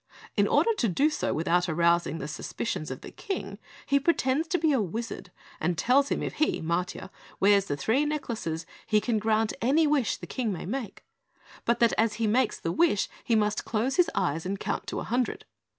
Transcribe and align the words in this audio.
In 0.35 0.47
order 0.47 0.73
to 0.79 0.89
do 0.89 1.11
so 1.11 1.31
without 1.31 1.69
arousing 1.69 2.17
the 2.17 2.27
suspicions 2.27 2.89
of 2.89 3.01
the 3.01 3.11
King, 3.11 3.59
he 3.85 3.99
pretends 3.99 4.47
to 4.47 4.57
be 4.57 4.71
a 4.71 4.81
Wizard 4.81 5.29
and 5.59 5.77
tells 5.77 6.09
him 6.09 6.23
if 6.23 6.33
he, 6.37 6.59
Matiah, 6.59 7.11
wears 7.39 7.65
the 7.65 7.77
three 7.77 8.03
necklaces, 8.03 8.65
he 8.87 8.99
can 8.99 9.19
grant 9.19 9.53
any 9.61 9.85
wish 9.85 10.17
the 10.17 10.25
King 10.25 10.51
may 10.51 10.65
make, 10.65 11.05
but 11.65 11.77
that 11.81 11.93
as 11.99 12.15
he 12.15 12.25
makes 12.25 12.59
the 12.59 12.71
wish 12.71 13.09
he 13.23 13.35
must 13.35 13.63
close 13.63 13.97
his 13.97 14.09
eyes 14.15 14.43
and 14.43 14.59
count 14.59 14.87
to 14.87 14.99
a 14.99 15.03
hundred. 15.03 15.45